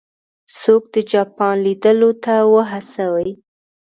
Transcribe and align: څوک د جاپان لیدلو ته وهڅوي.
څوک 0.59 0.83
د 0.93 0.95
جاپان 1.11 1.55
لیدلو 1.65 2.11
ته 2.23 2.33
وهڅوي. 2.53 3.31